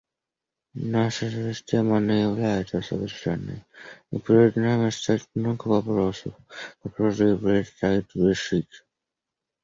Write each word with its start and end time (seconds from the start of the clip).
Наша 0.83 1.29
система 1.29 1.99
не 1.99 2.21
является 2.23 2.81
совершенной, 2.81 3.63
и 4.09 4.17
перед 4.17 4.55
нами 4.55 4.89
стоит 4.89 5.27
много 5.35 5.67
вопросов, 5.67 6.33
которые 6.81 7.37
предстоит 7.37 8.09
решить. 8.15 8.81